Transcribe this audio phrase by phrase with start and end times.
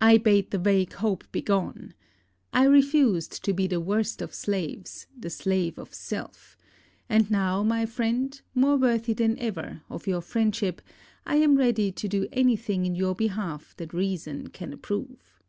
[0.00, 1.94] I bade the vague hope begone.
[2.52, 6.56] I refused to be the worst of slaves, the slave of self;
[7.08, 10.82] and now, my friend, more worthy than ever of your friendship,
[11.24, 15.40] I am ready to do any thing in your behalf that reason can approve.